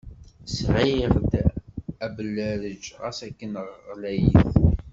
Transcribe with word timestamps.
Sɣiɣ-d 0.55 1.31
abellarej 2.05 2.83
ɣas 3.01 3.19
akken 3.27 3.53
ɣlayit. 3.89 4.47